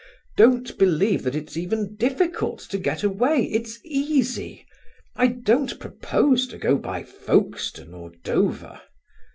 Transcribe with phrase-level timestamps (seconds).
[0.35, 4.65] Don't believe that it's even difficult to get away; it's easy.
[5.15, 8.81] I don't propose to go by Folkestone or Dover."